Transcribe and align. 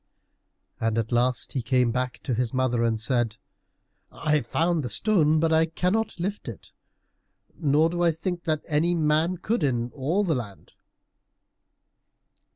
And 0.79 0.97
at 0.97 1.11
last 1.11 1.53
he 1.53 1.61
came 1.61 1.91
back 1.91 2.19
to 2.23 2.33
his 2.33 2.55
mother 2.55 2.81
and 2.81 2.99
said, 2.99 3.37
"I 4.11 4.37
have 4.37 4.47
found 4.47 4.81
the 4.81 4.89
stone, 4.89 5.39
but 5.39 5.53
I 5.53 5.67
cannot 5.67 6.19
lift 6.19 6.47
it, 6.47 6.71
nor 7.55 7.87
do 7.87 8.01
I 8.01 8.09
think 8.11 8.45
that 8.45 8.65
any 8.67 8.95
man 8.95 9.37
could, 9.37 9.61
in 9.63 9.91
all 9.91 10.23
the 10.23 10.33
land." 10.33 10.71